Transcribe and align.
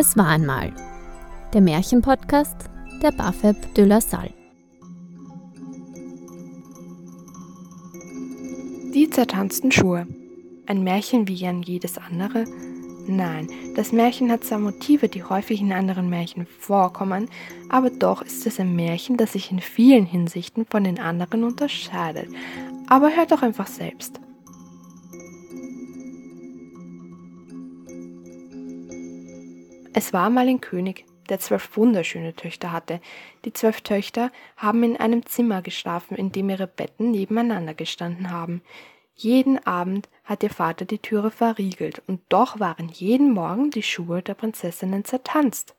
Es 0.00 0.16
war 0.16 0.28
einmal. 0.28 0.72
Der 1.52 1.60
Märchenpodcast 1.60 2.70
der 3.02 3.10
Bafeb 3.10 3.74
de 3.74 3.84
la 3.84 4.00
Salle. 4.00 4.32
Die 8.94 9.10
zertanzten 9.10 9.72
Schuhe. 9.72 10.06
Ein 10.66 10.84
Märchen 10.84 11.26
wie 11.26 11.44
an 11.48 11.64
jedes 11.64 11.98
andere? 11.98 12.44
Nein, 13.08 13.48
das 13.74 13.90
Märchen 13.90 14.30
hat 14.30 14.44
zwar 14.44 14.60
Motive, 14.60 15.08
die 15.08 15.24
häufig 15.24 15.60
in 15.60 15.72
anderen 15.72 16.08
Märchen 16.08 16.46
vorkommen, 16.46 17.28
aber 17.68 17.90
doch 17.90 18.22
ist 18.22 18.46
es 18.46 18.60
ein 18.60 18.76
Märchen, 18.76 19.16
das 19.16 19.32
sich 19.32 19.50
in 19.50 19.58
vielen 19.58 20.06
Hinsichten 20.06 20.64
von 20.64 20.84
den 20.84 21.00
anderen 21.00 21.42
unterscheidet. 21.42 22.28
Aber 22.86 23.16
hört 23.16 23.32
doch 23.32 23.42
einfach 23.42 23.66
selbst. 23.66 24.20
Es 29.98 30.12
war 30.12 30.30
mal 30.30 30.46
ein 30.46 30.60
König, 30.60 31.06
der 31.28 31.40
zwölf 31.40 31.76
wunderschöne 31.76 32.32
Töchter 32.36 32.70
hatte. 32.70 33.00
Die 33.44 33.52
zwölf 33.52 33.80
Töchter 33.80 34.30
haben 34.56 34.84
in 34.84 34.96
einem 34.96 35.26
Zimmer 35.26 35.60
geschlafen, 35.60 36.16
in 36.16 36.30
dem 36.30 36.50
ihre 36.50 36.68
Betten 36.68 37.10
nebeneinander 37.10 37.74
gestanden 37.74 38.30
haben. 38.30 38.62
Jeden 39.16 39.58
Abend 39.66 40.08
hat 40.22 40.44
ihr 40.44 40.50
Vater 40.50 40.84
die 40.84 41.00
Türe 41.00 41.32
verriegelt, 41.32 42.00
und 42.06 42.20
doch 42.28 42.60
waren 42.60 42.90
jeden 42.90 43.32
Morgen 43.32 43.72
die 43.72 43.82
Schuhe 43.82 44.22
der 44.22 44.34
Prinzessinnen 44.34 45.04
zertanzt. 45.04 45.74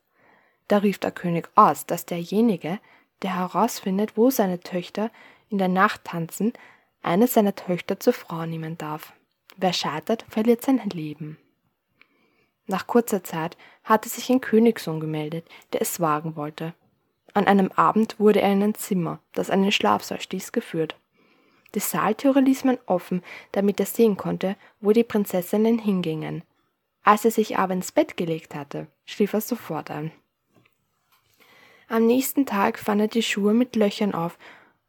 Da 0.68 0.76
rief 0.76 0.98
der 0.98 1.12
König 1.12 1.48
aus, 1.54 1.86
dass 1.86 2.04
derjenige, 2.04 2.78
der 3.22 3.38
herausfindet, 3.38 4.18
wo 4.18 4.28
seine 4.28 4.60
Töchter 4.60 5.10
in 5.48 5.56
der 5.56 5.68
Nacht 5.68 6.04
tanzen, 6.04 6.52
eine 7.00 7.26
seiner 7.26 7.54
Töchter 7.54 7.98
zur 7.98 8.12
Frau 8.12 8.44
nehmen 8.44 8.76
darf. 8.76 9.14
Wer 9.56 9.72
scheitert, 9.72 10.26
verliert 10.28 10.62
sein 10.62 10.78
Leben. 10.92 11.38
Nach 12.70 12.86
kurzer 12.86 13.24
Zeit 13.24 13.56
hatte 13.82 14.08
sich 14.08 14.30
ein 14.30 14.40
Königssohn 14.40 15.00
gemeldet, 15.00 15.44
der 15.72 15.82
es 15.82 15.98
wagen 15.98 16.36
wollte. 16.36 16.72
An 17.34 17.48
einem 17.48 17.72
Abend 17.72 18.20
wurde 18.20 18.40
er 18.42 18.52
in 18.52 18.62
ein 18.62 18.76
Zimmer, 18.76 19.18
das 19.32 19.50
einen 19.50 19.72
Schlafsaal 19.72 20.20
stieß, 20.20 20.52
geführt. 20.52 20.94
Die 21.74 21.80
Saaltüre 21.80 22.38
ließ 22.40 22.62
man 22.62 22.78
offen, 22.86 23.24
damit 23.50 23.80
er 23.80 23.86
sehen 23.86 24.16
konnte, 24.16 24.54
wo 24.80 24.92
die 24.92 25.02
Prinzessinnen 25.02 25.80
hingingen. 25.80 26.44
Als 27.02 27.24
er 27.24 27.32
sich 27.32 27.58
aber 27.58 27.74
ins 27.74 27.90
Bett 27.90 28.16
gelegt 28.16 28.54
hatte, 28.54 28.86
schlief 29.04 29.32
er 29.32 29.40
sofort 29.40 29.90
ein. 29.90 30.12
Am 31.88 32.06
nächsten 32.06 32.46
Tag 32.46 32.78
fand 32.78 33.00
er 33.00 33.08
die 33.08 33.24
Schuhe 33.24 33.52
mit 33.52 33.74
Löchern 33.74 34.14
auf, 34.14 34.38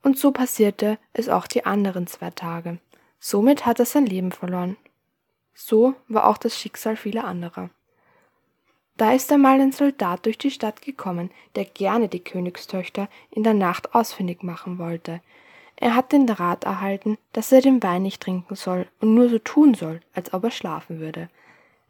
und 0.03 0.19
so 0.19 0.31
passierte 0.31 0.99
es 1.13 1.29
auch 1.29 1.47
die 1.47 1.65
anderen 1.65 2.05
zwei 2.05 2.29
Tage. 2.29 2.77
Somit 3.19 3.65
hat 3.65 3.79
er 3.79 3.85
sein 3.85 4.05
Leben 4.05 4.31
verloren. 4.31 4.77
So 5.63 5.93
war 6.07 6.27
auch 6.27 6.37
das 6.37 6.59
Schicksal 6.59 6.97
vieler 6.97 7.23
anderer. 7.23 7.69
Da 8.97 9.13
ist 9.13 9.31
einmal 9.31 9.61
ein 9.61 9.71
Soldat 9.71 10.25
durch 10.25 10.39
die 10.39 10.49
Stadt 10.49 10.81
gekommen, 10.81 11.29
der 11.55 11.65
gerne 11.65 12.07
die 12.07 12.23
Königstöchter 12.23 13.07
in 13.29 13.43
der 13.43 13.53
Nacht 13.53 13.93
ausfindig 13.93 14.41
machen 14.41 14.79
wollte. 14.79 15.21
Er 15.75 15.95
hat 15.95 16.11
den 16.11 16.27
Rat 16.27 16.63
erhalten, 16.63 17.17
dass 17.31 17.51
er 17.51 17.61
den 17.61 17.81
Wein 17.83 18.01
nicht 18.01 18.23
trinken 18.23 18.55
soll 18.55 18.87
und 18.99 19.13
nur 19.13 19.29
so 19.29 19.37
tun 19.37 19.75
soll, 19.75 20.01
als 20.13 20.33
ob 20.33 20.43
er 20.45 20.51
schlafen 20.51 20.99
würde. 20.99 21.29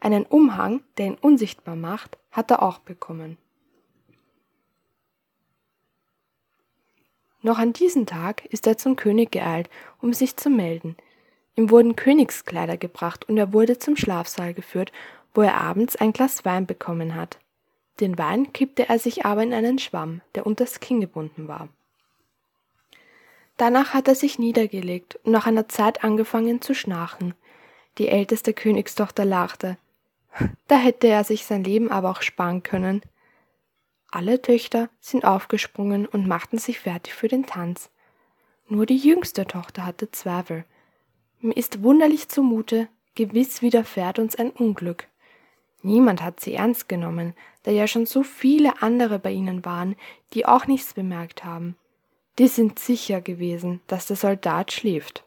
Einen 0.02 0.26
Umhang, 0.26 0.82
der 0.98 1.08
ihn 1.08 1.18
unsichtbar 1.20 1.78
macht, 1.78 2.18
hat 2.32 2.52
er 2.52 2.64
auch 2.64 2.80
bekommen. 2.80 3.38
Noch 7.42 7.58
an 7.58 7.72
diesem 7.72 8.06
Tag 8.06 8.46
ist 8.46 8.68
er 8.68 8.78
zum 8.78 8.98
König 8.98 9.32
geeilt, 9.32 9.70
um 10.02 10.14
sich 10.14 10.36
zu 10.36 10.50
melden. 10.50 10.98
Ihm 11.56 11.70
wurden 11.70 11.96
Königskleider 11.96 12.78
gebracht 12.78 13.28
und 13.28 13.38
er 13.38 13.54
wurde 13.54 13.78
zum 13.78 13.98
Schlafsaal 13.98 14.54
geführt, 14.54 14.92
wo 15.34 15.42
er 15.42 15.59
abends 15.59 15.96
ein 15.96 16.14
Glas 16.14 16.46
Wein 16.46 16.66
bekommen 16.66 17.16
hat. 17.16 17.38
Den 18.00 18.18
Wein 18.18 18.52
kippte 18.53 18.90
er 18.90 19.00
sich 19.00 19.25
aber 19.25 19.44
in 19.44 19.53
einen 19.53 19.80
Schwamm, 19.80 20.22
der 20.36 20.46
unters 20.46 20.80
Kinn 20.80 21.02
gebunden 21.02 21.48
war. 21.48 21.70
Danach 23.58 23.94
hat 23.94 24.08
er 24.08 24.16
sich 24.16 24.40
niedergelegt 24.40 25.20
und 25.24 25.34
nach 25.34 25.46
einer 25.46 25.70
Zeit 25.70 26.03
angefangen 26.03 26.62
zu 26.62 26.74
schnarchen. 26.74 27.36
Die 27.98 28.08
älteste 28.08 28.54
Königstochter 28.54 29.25
lachte. 29.25 29.78
Da 30.68 30.78
hätte 30.78 31.08
er 31.08 31.24
sich 31.24 31.46
sein 31.46 31.64
Leben 31.64 31.92
aber 31.92 32.09
auch 32.09 32.22
sparen 32.22 32.64
können. 32.64 33.02
Alle 34.09 34.42
Töchter 34.42 34.90
sind 35.00 35.25
aufgesprungen 35.25 36.06
und 36.06 36.28
machten 36.28 36.58
sich 36.58 36.80
fertig 36.80 37.14
für 37.14 37.28
den 37.28 37.46
Tanz. 37.46 37.90
Nur 38.68 38.86
die 38.86 38.98
jüngste 38.98 39.46
Tochter 39.46 39.86
hatte 39.86 40.09
Zweifel. 40.09 40.66
Mir 41.44 41.57
ist 41.57 41.81
wunderlich 41.81 42.29
zumute, 42.29 42.88
gewiss 43.16 43.63
widerfährt 43.63 44.19
uns 44.19 44.35
ein 44.35 44.52
Unglück. 44.52 45.07
Niemand 45.81 46.22
hat 46.22 46.40
sie 46.40 46.53
ernst 46.53 46.88
genommen, 46.88 47.34
da 47.63 47.72
ja 47.72 47.88
schon 47.88 48.06
so 48.06 48.22
viele 48.22 48.84
andere 48.84 49.18
bei 49.18 49.31
ihnen 49.31 49.66
waren, 49.66 49.96
die 50.34 50.46
auch 50.46 50.68
nichts 50.68 50.94
bemerkt 50.94 51.44
haben. 51.44 51.75
Die 52.38 52.47
sind 52.47 52.78
sicher 52.78 53.22
gewesen, 53.22 53.81
dass 53.88 54.06
der 54.06 54.18
Soldat 54.18 54.72
schläft. 54.72 55.24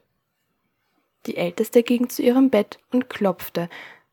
Die 1.27 1.37
Älteste 1.37 1.83
ging 1.83 2.09
zu 2.09 2.23
ihrem 2.23 2.49
Bett 2.49 2.79
und 2.93 3.11
klopfte, 3.11 3.69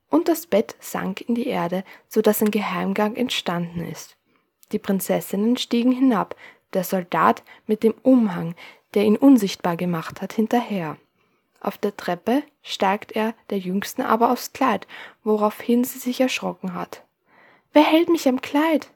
und 0.09 0.27
das 0.27 0.47
Bett 0.47 0.75
sank 0.79 1.21
in 1.21 1.35
die 1.35 1.47
Erde, 1.47 1.83
so 2.07 2.21
dass 2.21 2.41
ein 2.41 2.51
Geheimgang 2.51 3.15
entstanden 3.15 3.85
ist. 3.85 4.17
Die 4.71 4.79
Prinzessinnen 4.79 5.55
stiegen 5.55 5.91
hinab, 5.91 6.35
der 6.73 6.83
Soldat 6.83 7.43
mit 7.67 7.83
dem 7.83 7.93
Umhang, 8.01 8.55
der 8.95 9.03
ihn 9.03 9.17
unsichtbar 9.17 9.77
gemacht 9.77 10.21
hat, 10.21 10.33
hinterher. 10.33 10.97
Auf 11.61 11.77
der 11.77 11.95
Treppe 11.95 12.41
steigt 12.63 13.11
er 13.11 13.35
der 13.51 13.59
Jüngsten 13.59 14.01
aber 14.01 14.31
aufs 14.31 14.51
Kleid, 14.51 14.87
woraufhin 15.23 15.83
sie 15.83 15.99
sich 15.99 16.19
erschrocken 16.19 16.73
hat. 16.73 17.05
Wer 17.71 17.83
hält 17.83 18.09
mich 18.09 18.27
am 18.27 18.41
Kleid? 18.41 18.91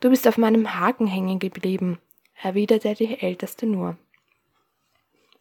Du 0.00 0.10
bist 0.10 0.26
auf 0.26 0.38
meinem 0.38 0.74
Haken 0.74 1.06
hängen 1.06 1.38
geblieben, 1.38 1.98
erwiderte 2.42 2.94
die 2.94 3.20
Älteste 3.20 3.66
nur. 3.66 3.96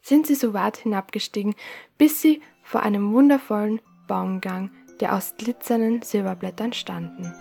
Sind 0.01 0.27
sie 0.27 0.35
so 0.35 0.53
weit 0.53 0.77
hinabgestiegen, 0.77 1.55
bis 1.97 2.21
sie 2.21 2.41
vor 2.61 2.83
einem 2.83 3.13
wundervollen 3.13 3.81
Baumgang, 4.07 4.71
der 4.99 5.15
aus 5.15 5.35
glitzernden 5.37 6.03
Silberblättern 6.03 6.73
standen. 6.73 7.33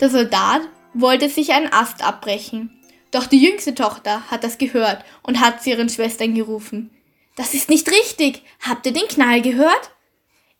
Der 0.00 0.10
Soldat 0.10 0.62
wollte 0.94 1.28
sich 1.28 1.52
einen 1.52 1.72
Ast 1.72 2.04
abbrechen, 2.04 2.79
doch 3.10 3.26
die 3.26 3.42
jüngste 3.42 3.74
Tochter 3.74 4.30
hat 4.30 4.44
das 4.44 4.58
gehört 4.58 5.04
und 5.22 5.40
hat 5.40 5.62
zu 5.62 5.70
ihren 5.70 5.88
Schwestern 5.88 6.34
gerufen. 6.34 6.90
Das 7.36 7.54
ist 7.54 7.68
nicht 7.68 7.88
richtig. 7.90 8.42
Habt 8.60 8.86
ihr 8.86 8.92
den 8.92 9.08
Knall 9.08 9.40
gehört? 9.42 9.90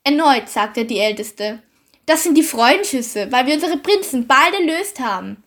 Erneut 0.04 0.48
sagte 0.48 0.84
die 0.84 0.98
Älteste. 0.98 1.62
Das 2.06 2.22
sind 2.22 2.36
die 2.36 2.42
Freudenschüsse, 2.42 3.30
weil 3.30 3.46
wir 3.46 3.54
unsere 3.54 3.76
Prinzen 3.76 4.26
bald 4.26 4.54
erlöst 4.54 4.98
haben. 4.98 5.42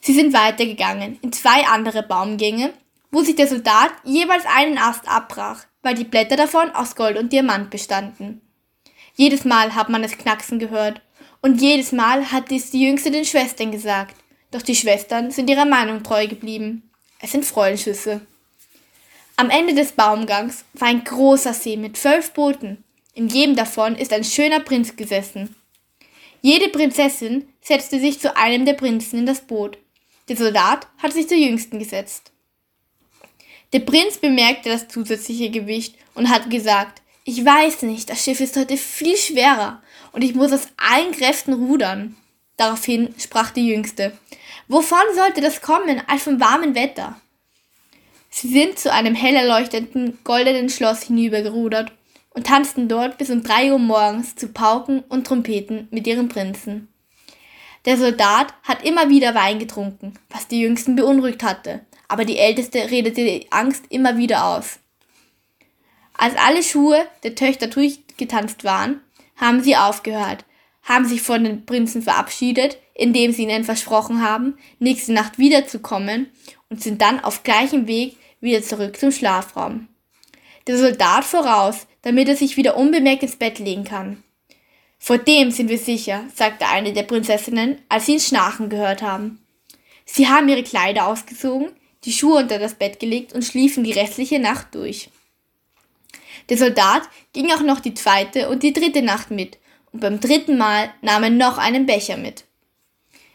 Sie 0.00 0.14
sind 0.14 0.32
weitergegangen 0.32 1.18
in 1.22 1.32
zwei 1.32 1.66
andere 1.66 2.02
Baumgänge, 2.02 2.72
wo 3.10 3.22
sich 3.22 3.36
der 3.36 3.46
Soldat 3.46 3.92
jeweils 4.04 4.44
einen 4.46 4.78
Ast 4.78 5.06
abbrach, 5.08 5.64
weil 5.82 5.94
die 5.94 6.04
Blätter 6.04 6.36
davon 6.36 6.70
aus 6.70 6.96
Gold 6.96 7.18
und 7.18 7.32
Diamant 7.32 7.70
bestanden. 7.70 8.40
Jedes 9.14 9.44
Mal 9.44 9.74
hat 9.74 9.90
man 9.90 10.02
es 10.02 10.16
knacksen 10.16 10.58
gehört, 10.58 11.02
und 11.42 11.60
jedes 11.60 11.92
Mal 11.92 12.32
hat 12.32 12.50
es 12.50 12.70
die 12.70 12.84
Jüngste 12.84 13.10
den 13.10 13.24
Schwestern 13.24 13.72
gesagt. 13.72 14.16
Doch 14.52 14.62
die 14.62 14.76
Schwestern 14.76 15.30
sind 15.30 15.50
ihrer 15.50 15.64
Meinung 15.64 16.02
treu 16.04 16.28
geblieben. 16.28 16.88
Es 17.18 17.32
sind 17.32 17.44
Freudenschüsse. 17.44 18.20
Am 19.36 19.50
Ende 19.50 19.74
des 19.74 19.92
Baumgangs 19.92 20.64
war 20.74 20.88
ein 20.88 21.02
großer 21.02 21.54
See 21.54 21.76
mit 21.76 21.96
zwölf 21.96 22.32
Booten. 22.32 22.84
In 23.14 23.28
jedem 23.28 23.56
davon 23.56 23.96
ist 23.96 24.12
ein 24.12 24.24
schöner 24.24 24.60
Prinz 24.60 24.94
gesessen. 24.94 25.56
Jede 26.42 26.68
Prinzessin 26.68 27.48
setzte 27.62 27.98
sich 27.98 28.20
zu 28.20 28.36
einem 28.36 28.66
der 28.66 28.74
Prinzen 28.74 29.20
in 29.20 29.26
das 29.26 29.40
Boot. 29.40 29.78
Der 30.28 30.36
Soldat 30.36 30.86
hat 30.98 31.12
sich 31.12 31.28
zur 31.28 31.38
jüngsten 31.38 31.78
gesetzt. 31.78 32.32
Der 33.72 33.80
Prinz 33.80 34.18
bemerkte 34.18 34.68
das 34.68 34.88
zusätzliche 34.88 35.50
Gewicht 35.50 35.94
und 36.14 36.28
hat 36.28 36.50
gesagt, 36.50 37.00
ich 37.24 37.44
weiß 37.44 37.82
nicht, 37.82 38.10
das 38.10 38.22
Schiff 38.22 38.40
ist 38.40 38.56
heute 38.56 38.76
viel 38.76 39.16
schwerer 39.16 39.82
und 40.12 40.22
ich 40.22 40.34
muss 40.34 40.52
aus 40.52 40.66
allen 40.76 41.12
Kräften 41.12 41.54
rudern. 41.54 42.16
Daraufhin 42.56 43.14
sprach 43.18 43.50
die 43.50 43.68
Jüngste, 43.68 44.12
Wovon 44.68 45.14
sollte 45.14 45.40
das 45.40 45.60
kommen 45.60 46.02
als 46.06 46.22
vom 46.22 46.40
warmen 46.40 46.74
Wetter? 46.74 47.20
Sie 48.30 48.48
sind 48.48 48.78
zu 48.78 48.90
einem 48.90 49.14
hell 49.14 49.34
erleuchteten 49.34 50.18
goldenen 50.24 50.70
Schloss 50.70 51.02
hinübergerudert 51.02 51.92
und 52.30 52.46
tanzten 52.46 52.88
dort 52.88 53.18
bis 53.18 53.30
um 53.30 53.42
drei 53.42 53.72
Uhr 53.72 53.78
morgens 53.78 54.36
zu 54.36 54.48
Pauken 54.48 55.00
und 55.00 55.26
Trompeten 55.26 55.88
mit 55.90 56.06
ihren 56.06 56.28
Prinzen. 56.28 56.88
Der 57.84 57.98
Soldat 57.98 58.54
hat 58.62 58.84
immer 58.84 59.08
wieder 59.10 59.34
Wein 59.34 59.58
getrunken, 59.58 60.14
was 60.30 60.48
die 60.48 60.60
Jüngsten 60.60 60.96
beunruhigt 60.96 61.42
hatte, 61.42 61.84
aber 62.08 62.24
die 62.24 62.38
Älteste 62.38 62.90
redete 62.90 63.24
die 63.24 63.50
Angst 63.50 63.84
immer 63.90 64.16
wieder 64.16 64.46
aus. 64.46 64.78
Als 66.16 66.36
alle 66.36 66.62
Schuhe 66.62 67.04
der 67.24 67.34
Töchter 67.34 67.66
durchgetanzt 67.66 68.64
waren, 68.64 69.00
haben 69.36 69.62
sie 69.62 69.76
aufgehört, 69.76 70.44
haben 70.82 71.06
sich 71.06 71.22
von 71.22 71.44
den 71.44 71.64
Prinzen 71.64 72.02
verabschiedet, 72.02 72.78
indem 72.94 73.32
sie 73.32 73.44
ihnen 73.44 73.64
versprochen 73.64 74.20
haben, 74.20 74.58
nächste 74.78 75.12
Nacht 75.12 75.38
wiederzukommen 75.38 76.30
und 76.68 76.82
sind 76.82 77.00
dann 77.00 77.20
auf 77.20 77.42
gleichem 77.42 77.86
Weg 77.86 78.16
wieder 78.40 78.62
zurück 78.62 78.98
zum 78.98 79.12
Schlafraum. 79.12 79.88
Der 80.66 80.78
Soldat 80.78 81.24
voraus, 81.24 81.86
damit 82.02 82.28
er 82.28 82.36
sich 82.36 82.56
wieder 82.56 82.76
unbemerkt 82.76 83.22
ins 83.22 83.36
Bett 83.36 83.58
legen 83.58 83.84
kann. 83.84 84.22
Vor 84.98 85.18
dem 85.18 85.50
sind 85.50 85.68
wir 85.68 85.78
sicher, 85.78 86.24
sagte 86.34 86.66
eine 86.66 86.92
der 86.92 87.02
Prinzessinnen, 87.02 87.78
als 87.88 88.06
sie 88.06 88.12
ihn 88.12 88.20
schnarchen 88.20 88.68
gehört 88.68 89.02
haben. 89.02 89.44
Sie 90.04 90.28
haben 90.28 90.48
ihre 90.48 90.62
Kleider 90.62 91.06
ausgezogen, 91.06 91.70
die 92.04 92.12
Schuhe 92.12 92.40
unter 92.40 92.58
das 92.58 92.74
Bett 92.74 93.00
gelegt 93.00 93.32
und 93.32 93.44
schliefen 93.44 93.84
die 93.84 93.92
restliche 93.92 94.38
Nacht 94.38 94.74
durch. 94.74 95.10
Der 96.48 96.58
Soldat 96.58 97.02
ging 97.32 97.50
auch 97.52 97.62
noch 97.62 97.80
die 97.80 97.94
zweite 97.94 98.48
und 98.48 98.62
die 98.62 98.72
dritte 98.72 99.02
Nacht 99.02 99.30
mit, 99.30 99.58
und 99.92 100.00
beim 100.00 100.20
dritten 100.20 100.58
Mal 100.58 100.92
nahm 101.02 101.22
er 101.22 101.30
noch 101.30 101.58
einen 101.58 101.86
Becher 101.86 102.16
mit. 102.16 102.44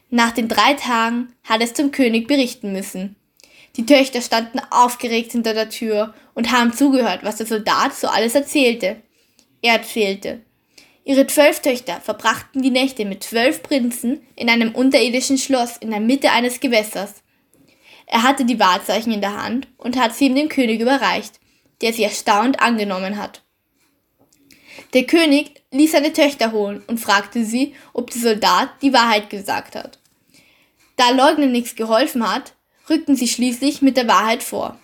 Nach 0.09 0.31
den 0.31 0.48
drei 0.48 0.74
Tagen 0.74 1.33
hat 1.44 1.62
es 1.62 1.74
zum 1.74 1.92
König 1.92 2.27
berichten 2.27 2.71
müssen. 2.71 3.15
Die 3.75 3.86
Töchter 3.86 4.21
standen 4.21 4.59
aufgeregt 4.71 5.33
hinter 5.33 5.54
der 5.54 5.69
Tür 5.69 6.13
und 6.33 6.51
haben 6.51 6.74
zugehört, 6.74 7.19
was 7.24 7.38
der 7.38 7.45
Soldat 7.45 7.94
so 7.94 8.07
alles 8.07 8.33
erzählte. 8.33 8.98
Er 9.62 9.74
erzählte, 9.74 10.42
ihre 11.04 11.27
zwölf 11.27 11.59
Töchter 11.62 12.01
verbrachten 12.01 12.62
die 12.62 12.71
Nächte 12.71 13.06
mit 13.06 13.24
zwölf 13.24 13.62
Prinzen 13.62 14.21
in 14.36 14.50
einem 14.50 14.74
unterirdischen 14.74 15.38
Schloss 15.38 15.77
in 15.77 15.92
der 15.92 16.00
Mitte 16.00 16.31
eines 16.31 16.60
Gewässers. 16.60 17.15
Er 18.07 18.24
hatte 18.24 18.45
die 18.45 18.60
Wahrzeichen 18.60 19.12
in 19.12 19.21
der 19.21 19.42
Hand 19.42 19.68
und 19.77 20.00
hat 20.00 20.15
sie 20.15 20.27
ihm 20.27 20.36
dem 20.36 20.50
König 20.50 20.80
überreicht, 20.80 21.39
der 21.81 21.94
sie 21.94 22.03
erstaunt 22.03 22.62
angenommen 22.62 23.18
hat. 23.18 23.44
Der 24.94 25.04
König 25.04 25.62
ließ 25.72 25.92
seine 25.92 26.13
Töchter 26.13 26.51
holen 26.51 26.84
und 26.88 27.00
fragte 27.00 27.44
sie, 27.44 27.75
ob 27.94 28.10
der 28.12 28.22
Soldat 28.22 28.69
die 28.81 28.94
Wahrheit 28.94 29.30
gesagt 29.30 29.75
hat. 29.75 30.00
Da 30.95 31.12
Leugnen 31.12 31.51
nichts 31.51 31.75
geholfen 31.75 32.28
hat, 32.28 32.54
rückten 32.89 33.16
sie 33.16 33.28
schließlich 33.28 33.81
mit 33.81 33.98
der 33.98 34.07
Wahrheit 34.07 34.44
vor. 34.44 34.80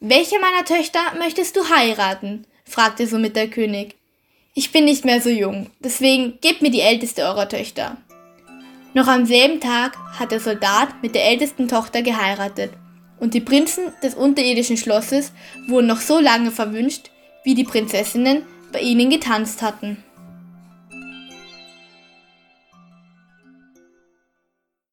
Welche 0.00 0.38
meiner 0.40 0.64
Töchter 0.64 1.00
möchtest 1.18 1.56
du 1.56 1.68
heiraten? 1.68 2.46
fragte 2.64 3.06
somit 3.06 3.36
der 3.36 3.48
König. 3.48 3.96
Ich 4.54 4.72
bin 4.72 4.84
nicht 4.84 5.04
mehr 5.04 5.20
so 5.20 5.30
jung, 5.30 5.70
deswegen 5.80 6.38
gebt 6.40 6.62
mir 6.62 6.70
die 6.70 6.80
älteste 6.80 7.22
eurer 7.22 7.48
Töchter. 7.48 7.98
Noch 8.94 9.06
am 9.06 9.24
selben 9.24 9.60
Tag 9.60 9.96
hat 10.18 10.32
der 10.32 10.40
Soldat 10.40 11.02
mit 11.02 11.14
der 11.14 11.24
ältesten 11.24 11.68
Tochter 11.68 12.02
geheiratet, 12.02 12.72
und 13.20 13.34
die 13.34 13.40
Prinzen 13.40 13.92
des 14.02 14.14
unterirdischen 14.14 14.76
Schlosses 14.76 15.32
wurden 15.68 15.86
noch 15.86 16.00
so 16.00 16.18
lange 16.18 16.50
verwünscht, 16.50 17.10
wie 17.44 17.54
die 17.54 17.64
Prinzessinnen 17.64 18.42
bei 18.72 18.80
ihnen 18.80 19.10
getanzt 19.10 19.62
hatten. 19.62 20.02